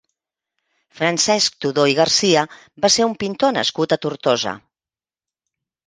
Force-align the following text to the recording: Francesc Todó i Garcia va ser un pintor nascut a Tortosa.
Francesc 0.99 1.59
Todó 1.65 1.85
i 1.93 1.95
Garcia 2.01 2.45
va 2.87 2.93
ser 2.97 3.09
un 3.13 3.17
pintor 3.27 3.57
nascut 3.61 3.97
a 3.99 4.03
Tortosa. 4.07 4.59